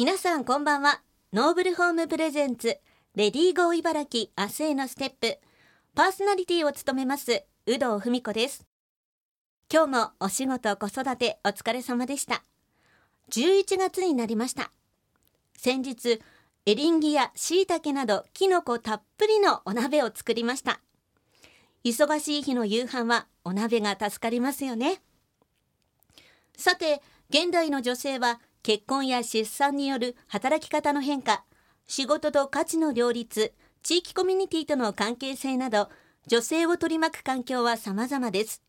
[0.00, 1.02] 皆さんこんばんは。
[1.32, 2.78] ノーブルホーム presents
[3.16, 5.38] Lady Go 茨城明日へのステップ。
[5.96, 8.64] パーソナリティを務めます有働文子です。
[9.68, 12.44] 今日もお仕事子育てお疲れ様でした。
[13.32, 14.70] 11月になりました。
[15.56, 16.20] 先日
[16.64, 20.80] エリンギや椎茸などキノコたっぷりのお鍋を作りました。
[21.82, 25.02] 忙しい日の夕飯はお鍋が助かりますよね。
[26.56, 31.44] さて現代の女性は結婚や出産による働き方の変化
[31.86, 35.88] 仕事と価値の両立地域コミュニティとの関係性など
[36.26, 38.62] 女性を取り巻く環境は様々です。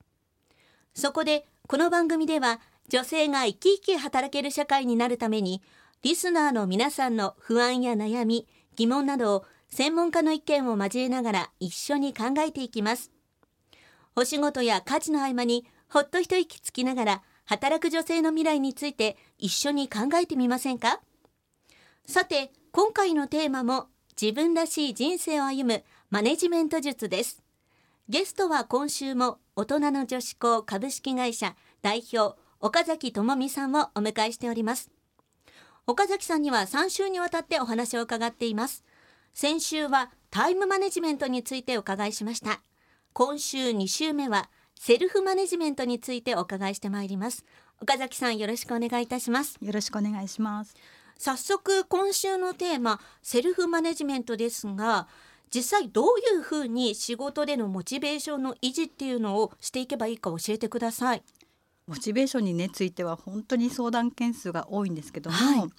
[0.93, 5.61] そこでこの番組では女性が生き生き働ける社会になるために
[6.01, 13.11] リスナーの皆さんの不安や悩み疑問などを専門家の意見を交えながら一緒に考えていきます。
[14.15, 20.99] お仕事や家事の合間にほっと一息つきながら働く女性の未来について一緒に考えてみませんか？
[22.05, 23.87] さて今回のテーマも
[24.21, 27.41] 自分らしい人生を歩むマネジメント術です。
[28.09, 34.91] ゲストは今週も大人の女子校株式会社代表岡崎智美さんをお迎えしております。
[35.87, 38.83] 岡崎さんには3週にわたってお話を伺っています。
[39.33, 42.61] 先週はタイムマネジメントについてお伺いしました。
[43.13, 47.45] 今週2週目はセルフマネジメントについてお伺いしてまいります。
[47.81, 49.57] 岡崎さんよろしくお願いいたします。
[49.61, 50.75] よろしくお願いします。
[51.17, 55.07] 早速今週のテーマセルフマネジメントですが
[55.53, 56.05] 実際どう
[56.35, 61.23] いうふうに仕事でのモチベーションの維持っていうのをしていけばいいか教えてください。
[61.87, 65.69] モチベーションにねついては本当に相談件数が多いんですけども、はい、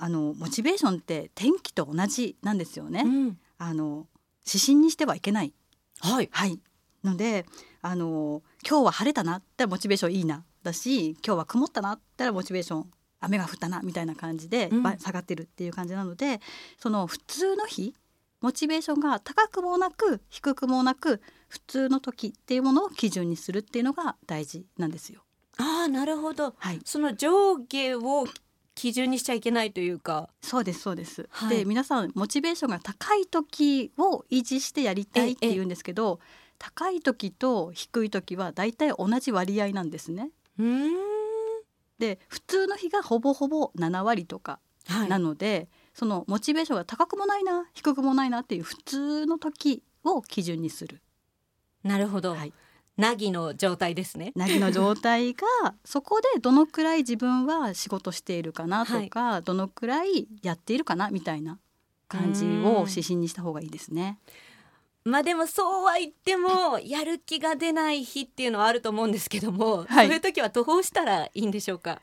[0.00, 4.06] あのモチベーションって天気と同じなんですよね、うん、あの
[4.46, 5.52] 指針にしてはいけない。
[6.00, 6.58] はい、はい、
[7.04, 7.44] ので
[7.82, 16.40] あの今日は晴れたなってモチベーションいいなだし今日は曇ったなってモチベーション雨が降ったなみたいな感じで、下がってるっていう感じなので
[16.78, 17.94] その普通の日
[18.40, 25.22] モチベーションが高くもなく低くもなく普通の時っていうものを基準にするっていうのが大事なんですよ。
[25.58, 28.26] ああなるほど、はい、その上下を
[28.74, 30.30] 基準にしちゃいけないというか。
[30.40, 36.20] そうですそうです、はい、で皆さんモチベーションが高い時を維持してやりたいって言うんですけど
[36.58, 40.30] 高い時と低い時はだいたい同じ割合なんですね。
[41.98, 44.58] で普通の日がほぼほぼ7割とか
[45.08, 51.00] なので、はい、そのモチベーションが高くもないな低くもないなっていう普通の時を基準にする。
[51.82, 52.52] なるほど、はい、
[52.96, 54.32] なぎの状態ですね。
[54.34, 55.46] なぎの状態が
[55.84, 61.58] そこでどのくらい自分は仕事しているかなとか、はい、どのくらいやっているかなみたいな
[62.08, 64.18] 感じを指針にした方がいいですね。
[65.04, 72.00] まあでもそうは言ってもやる気が出ない日っていうのはあると思うんですけども、はい、そういう時はどうしたらいいんでしょうか？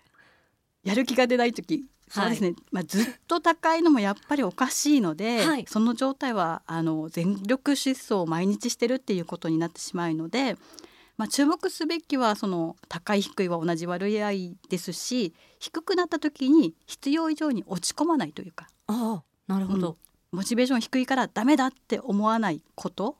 [0.83, 1.85] やる気が出ない時？
[2.09, 10.55] そうですね、はい、まあ、ずっと高いのもやっぱりおかしいので、はい、その状態はあの全力疾走を毎日してるっていうことになってしまうので、
[11.17, 14.31] まあ、注目すべきはその高い低いは同じ割合
[14.69, 18.67] ですし低くなった時に必要以上に落ち込まないというか。
[18.87, 19.97] あなるほど、
[20.31, 23.17] モチベーション低いからダメだって思わないこと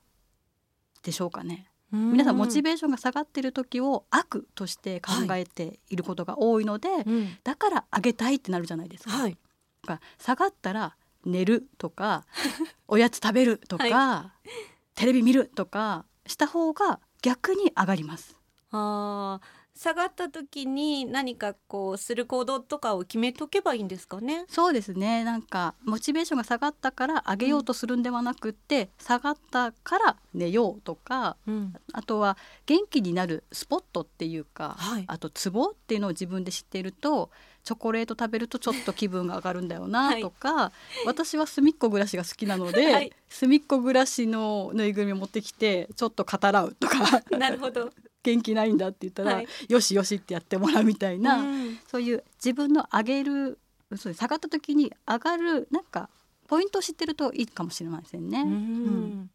[1.04, 1.70] でしょうかね。
[1.92, 9.12] 皆さんモチベーションが下がってる時を悪として考えていることが多いので、はいうん、だから上げたいってなるじゃないですか。
[9.12, 9.38] はい、
[9.86, 12.26] か下がったら寝るとか
[12.88, 14.50] おやつ食べるとか、はい、
[14.96, 18.38] テレビ見るとかした方が逆に上がります。
[18.72, 19.40] あ
[19.78, 24.46] 下がった時に何かこうする行動とかを決めとけばいいんですかね？
[24.50, 25.24] そうですね。
[25.24, 37.30] なんかモチベーションが下がったから上げようとするんではなくって、うん、下がったから寝ようとか、うん、あとは元気になるスポットっていうか、はい、あとツボっていうのを自分で知っていると
[37.64, 40.72] チョコレート食べるとちょっと気分が上がるんだよなとか、は
[41.04, 47.22] い、私は隅っこ暮らしが好きなので、はい、隅っこ暮らしのぬいぐるみを持ってきてちょっと語らうとか。
[47.38, 47.92] なるほど
[48.28, 53.58] 元気ないんだって言ったら、はい、よしよしってやってもらうみたいな、うん、そういう自分の上げる
[53.96, 56.10] そう下がった時に上がるなんか
[56.50, 58.42] ポイントを知ってるといいかもしれませんね。
[58.42, 59.30] うん、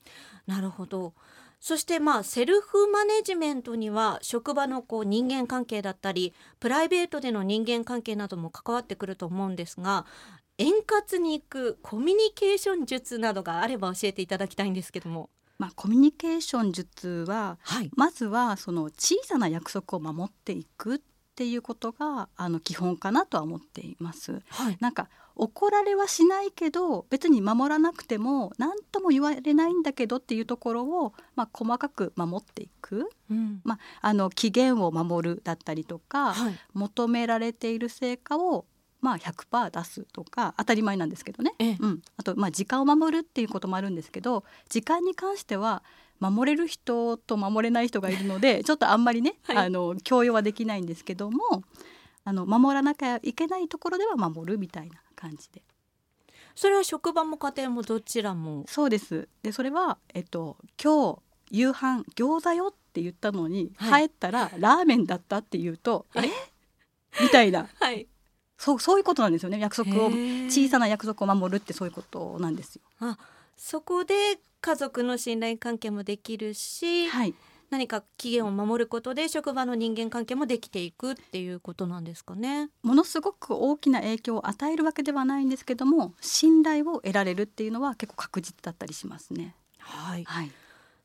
[0.46, 1.14] なるほど。
[1.58, 10.04] そしてまあセルフマネジメントには職場のこう人間関係だったりプライベートでの人間関係なども関わってくると思うんですが
[10.58, 15.30] 円滑にいくコミュニケーション術などがあれば教えていただきたいんですけども。
[15.58, 20.98] まあ、コミュニケーション術は、はい、まずはその小さな約束を守っていくっ
[21.34, 24.42] ていうことがあの基本かなとは思っています。
[24.48, 33.78] はい、なんか怒られはしないけど別に守らなくても何とも言われないんだけどっていうところを、まあ、細かく守っていく、うん、まあ、
[34.08, 38.66] あの期限を守るだったりとか、はい、求められている成果を
[39.02, 45.82] まあ100%出すとか当たり前なんですけどね、うん、あとまあ時間を守るっていうこともあるんですけど時間に関しては
[46.20, 51.64] 守れる人と守れない人がいるので ちょっとあんまりね、はい、あの強要はできないんですけども
[52.24, 55.62] あの守らなきゃいけないところでは守るみたいな感じで。
[56.54, 58.64] それは職場も家庭もどちらも？
[58.68, 59.26] そうです。
[59.42, 61.18] でそれは、えっと、今日
[61.50, 66.20] 夕飯餃子よって言ったのに、はい、帰ったらラーメンだったって言うと、え？
[67.22, 68.06] みたいな、はい、
[68.62, 69.58] そうそういうことなんですよね。
[69.58, 70.06] 約束を
[70.46, 72.82] 小さな約束を守るってそういうことなんですよ。
[73.00, 73.18] あ
[73.56, 74.14] そこで
[74.60, 77.34] 家族の信頼関係もできるし、はい、
[77.70, 82.70] 何か期限を守ることで職場の人間関係もできていくっていうことなんですかね。
[82.84, 89.56] ものすごく大きな影響を与えるわけではないんですけども信頼を得られるっていうのは結構確実だったりしますね。
[89.80, 90.50] はい、はい。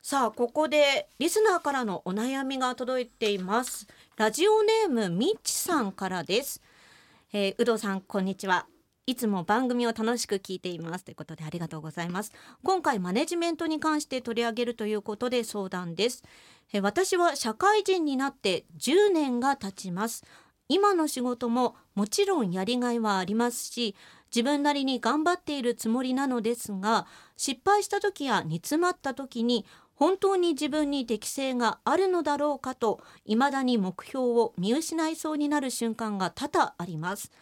[0.00, 3.88] さあここでリスナーからのお悩みが届いています。
[4.16, 6.62] ラジオネームみっちさんからです、
[7.30, 8.66] えー、有働さんこんにちは。
[9.04, 11.04] いつも番組を楽しく聞いています。
[11.04, 12.32] ということでありがとうございます。
[12.64, 16.24] 今回マネジメントに関して取り上げるということで相談です。
[16.72, 20.24] え私は社会人になって10年が経ちます。
[20.68, 23.94] 今の仕事ももちろんやりがいはありますし
[24.34, 29.64] 自分なりに頑張っているつもりなのですが失敗した時や煮詰まった時に
[29.98, 37.32] 本当に自分に適性があるのだろうかと未だに目標を見失いそうになる瞬間が多々あります。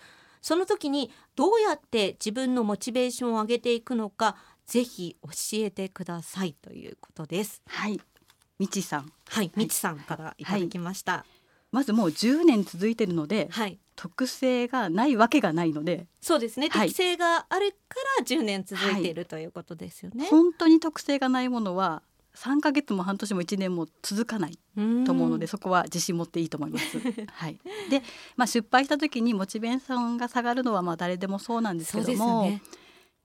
[0.41, 7.61] その時にどうやって自分のモチベーションを上げていくのかぜひ教えてくださいということです。
[7.67, 8.01] はい。
[8.59, 9.13] みちさん。
[9.29, 11.25] はい、みちさんからいただきました、はい、
[11.73, 16.07] まずもう10年続いてるので、はい、特性がないわけがないので。
[16.23, 20.27] そうですね、はい、適性があるから10年続いている、ということですよね。
[20.31, 22.03] 本当に特性がないものは
[22.37, 24.59] 3ヶ月も半年も1年も続かない
[25.05, 26.99] と思うのでそこは自信持っていいと思います。
[27.33, 27.59] はい、
[27.91, 28.03] で、
[28.37, 32.63] まあ、失敗した時にモチベーションが下がるのはまあ誰でもそうなんですけども、ね、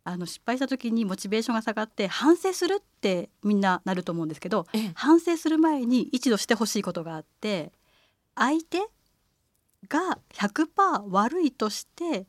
[0.03, 4.65] あの失敗した時にモチベーションが下がって反省するってみんななると思うんですけど、
[4.95, 7.71] 反省する前に一度してほしいことがあって
[8.35, 8.79] 相手
[9.87, 12.25] が100%悪いとして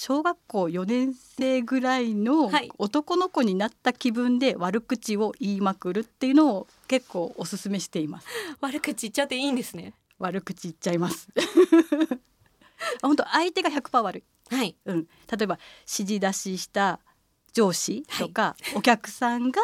[0.00, 8.28] 小学校4年生ぐらいの男の子になった気分で悪口を言いまくるっていうのを結構お勧めしています。
[8.60, 9.94] 悪口言っちゃっていいんですね。
[10.20, 11.26] 悪口言っちゃいます。
[13.02, 14.76] 本当相手が100%悪い、はい。
[14.84, 17.00] うん、例えば指示出しした
[17.52, 19.60] 上司とか、はい、お客さんが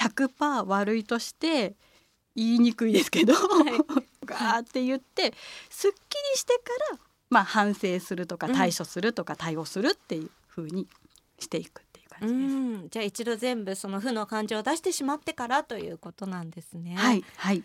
[0.00, 1.76] 100%悪いとして
[2.34, 3.46] 言いにくいですけど、はい、
[4.26, 5.32] ガーって言って
[5.68, 6.00] すっきり
[6.34, 10.88] してからまあ、反省するとか対処するとか対応するっていうふうに
[11.38, 12.54] していくっていう感じです。
[12.54, 12.88] うん。
[12.90, 16.96] じゃあ一度全部その負の感情を出してしまってからということなんですね。
[16.96, 17.62] はい、はい、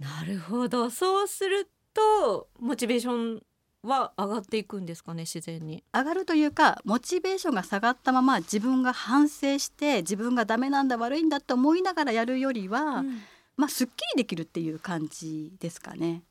[0.00, 0.90] なるほど。
[0.90, 3.42] そうするとモチベーション
[3.84, 5.84] は上がっていくんですかね自然に。
[5.94, 13.22] 上がるというかモチベーションが下がったまま自分が反省して自分がダメなんだ悪いんだと思いながらやるよりは、うん、
[13.56, 16.22] まあすっきりできるっていう感じですかね。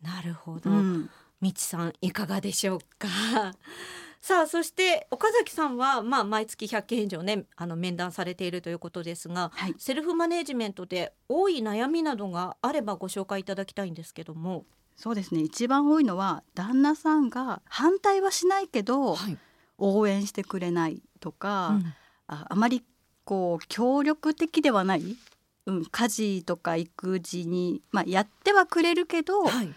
[0.00, 1.10] なるほど、うん
[1.44, 3.06] みちさんいかがでしょうか？
[4.22, 14.64] さあそして岡崎さんは、まあ、毎月100件以上ねあの面談されているということですが、はい、セルフマネジメントで多い悩みなどがあればご紹介いただきたいんですけども。
[14.96, 15.42] そうですね。
[15.42, 19.36] 一番多いのは旦那さんが反対はしないけど、はい、
[19.76, 21.94] 応援してくれないとか、うん、
[22.28, 22.82] ああまり
[23.26, 25.18] こう協力的ではない、
[25.66, 29.74] うん、家事とか育児に、まあ、やってはくれるけど、はい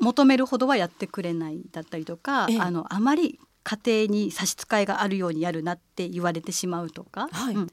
[0.00, 7.66] 求めるほどはやってくれないだったりとか、ええ、あのあまり家庭に差し支えがあるようにやるなって言われてしまうとか、はいうん、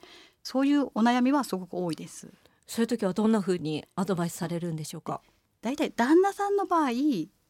[0.44, 2.28] そういうお悩みはすごく多いです。
[2.68, 5.22] そういう時はどんな風にアドバイスされるんでしょうか？
[5.62, 6.92] だいたい旦那さんの場合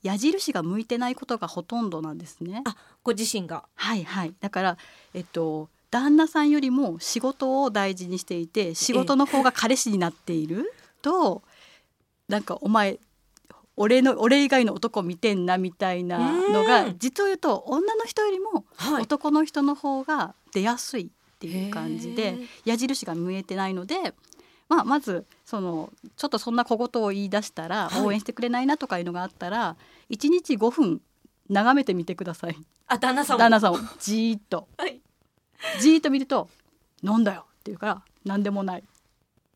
[0.04, 2.62] 矢印が向いてないことがほとんどなんですね。
[2.66, 3.66] あ、ご自身が。
[3.74, 4.36] はいはい。
[4.40, 4.78] だから
[5.16, 11.42] えっと旦那さんよりも仕事を大事にしていて仕事の方が彼氏になっていると、
[12.28, 13.00] なんかお前
[13.78, 16.18] 俺の俺以外の男見てんなみたいな
[16.50, 18.66] のが実を言うと女の人よりも
[19.00, 24.16] 男の人の方が出やすいっていう感じで、矢印が見えてないので、
[24.68, 29.78] まあ、まずそのちょっとそんな小言を言い出したら応援してくれないなとかいうのがあったら、は
[30.10, 31.02] い、1日5分
[31.50, 32.58] 眺めてみてください。
[32.88, 33.78] あ旦那さん旦那さんを。
[34.00, 35.00] じーっと、 はい、
[35.80, 36.50] じーっと見ると
[37.04, 38.84] 「なんだよ」って言うから「何でもない」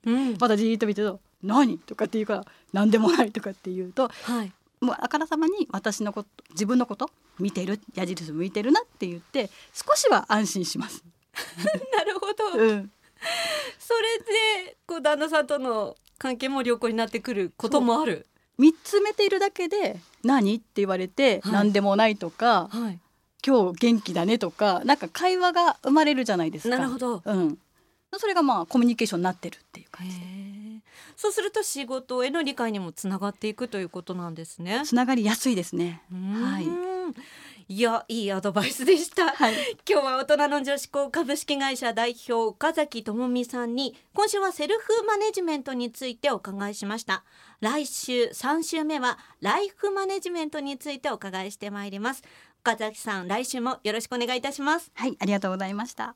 [0.06, 11.04] うん、またじーっと見てると「何?」とかって言うから何でもないとかって言うと、はい、もうあからさまに私のこと自分のこと見てる矢印向いてるなって言って少しは安心します。
[11.94, 12.92] なるほど、うん、
[13.80, 14.20] それ
[14.66, 18.28] でこう旦那さんとの関係も良好になってくることもある。
[18.58, 23.00] 見つめているだけで「何?」って言われて「何でもない」とか、はい、
[23.46, 26.78] 今日元気だねとかなんか会話が生まれるじゃないですか。
[26.78, 27.22] なるほど。
[27.26, 27.58] うん。
[28.18, 30.26] それがまあコミュニケーションになってるっていう感じで。
[31.16, 34.82] そうすると仕事への理解にもつながっていくということなんですね。
[34.86, 36.02] つながりやすいですね。
[36.12, 36.68] はい。
[37.68, 39.54] いやいいアドバイスでした、はい、
[39.90, 47.24] 今日は大人の女子校株式会社代表岡崎智美さんに今週はセルフマネジメントについてお伺いしました。
[47.62, 52.24] 来週3週目はライフマネジメントについてお伺いしてまいります。
[52.64, 54.92] 岡崎さん来週もよろしくお願いいたします。
[54.94, 56.16] はいありがとうございました